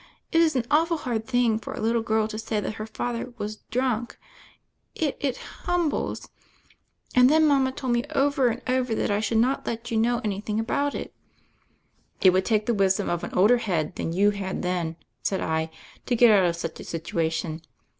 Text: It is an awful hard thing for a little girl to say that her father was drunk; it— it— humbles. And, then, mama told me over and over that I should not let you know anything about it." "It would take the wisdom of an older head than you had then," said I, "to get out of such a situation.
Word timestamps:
It 0.31 0.41
is 0.41 0.55
an 0.55 0.65
awful 0.71 0.97
hard 0.97 1.27
thing 1.27 1.59
for 1.59 1.73
a 1.75 1.79
little 1.79 2.01
girl 2.01 2.27
to 2.29 2.39
say 2.39 2.59
that 2.59 2.73
her 2.81 2.87
father 2.87 3.35
was 3.37 3.57
drunk; 3.69 4.17
it— 4.95 5.15
it— 5.19 5.37
humbles. 5.65 6.27
And, 7.13 7.29
then, 7.29 7.45
mama 7.45 7.71
told 7.71 7.93
me 7.93 8.05
over 8.15 8.47
and 8.47 8.63
over 8.67 8.95
that 8.95 9.11
I 9.11 9.19
should 9.19 9.37
not 9.37 9.67
let 9.67 9.91
you 9.91 9.97
know 9.97 10.19
anything 10.23 10.59
about 10.59 10.95
it." 10.95 11.13
"It 12.19 12.31
would 12.31 12.45
take 12.45 12.65
the 12.65 12.73
wisdom 12.73 13.11
of 13.11 13.23
an 13.23 13.35
older 13.35 13.57
head 13.59 13.95
than 13.95 14.11
you 14.11 14.31
had 14.31 14.63
then," 14.63 14.95
said 15.21 15.39
I, 15.39 15.69
"to 16.07 16.15
get 16.15 16.31
out 16.31 16.45
of 16.49 16.55
such 16.55 16.79
a 16.79 16.83
situation. 16.83 17.61